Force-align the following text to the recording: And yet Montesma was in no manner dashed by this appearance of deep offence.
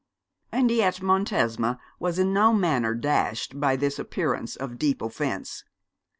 And 0.51 0.71
yet 0.71 1.03
Montesma 1.03 1.77
was 1.99 2.17
in 2.17 2.33
no 2.33 2.53
manner 2.55 2.95
dashed 2.95 3.59
by 3.59 3.75
this 3.75 3.99
appearance 3.99 4.55
of 4.55 4.79
deep 4.79 4.99
offence. 4.99 5.63